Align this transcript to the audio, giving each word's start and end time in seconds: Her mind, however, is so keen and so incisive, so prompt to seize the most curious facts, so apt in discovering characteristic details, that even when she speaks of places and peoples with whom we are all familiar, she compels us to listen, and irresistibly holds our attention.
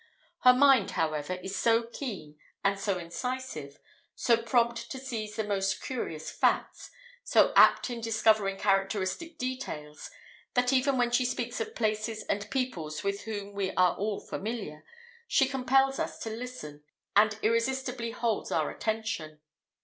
Her 0.39 0.53
mind, 0.53 0.89
however, 0.89 1.33
is 1.43 1.55
so 1.55 1.83
keen 1.85 2.39
and 2.63 2.79
so 2.79 2.97
incisive, 2.97 3.77
so 4.15 4.35
prompt 4.35 4.89
to 4.89 4.97
seize 4.97 5.35
the 5.35 5.43
most 5.43 5.79
curious 5.79 6.31
facts, 6.31 6.89
so 7.23 7.53
apt 7.55 7.87
in 7.91 8.01
discovering 8.01 8.57
characteristic 8.57 9.37
details, 9.37 10.09
that 10.55 10.73
even 10.73 10.97
when 10.97 11.11
she 11.11 11.23
speaks 11.23 11.61
of 11.61 11.75
places 11.75 12.23
and 12.23 12.49
peoples 12.49 13.03
with 13.03 13.25
whom 13.25 13.53
we 13.53 13.69
are 13.75 13.95
all 13.95 14.19
familiar, 14.19 14.83
she 15.27 15.45
compels 15.47 15.99
us 15.99 16.17
to 16.23 16.31
listen, 16.31 16.83
and 17.15 17.37
irresistibly 17.43 18.09
holds 18.09 18.51
our 18.51 18.71
attention. 18.71 19.39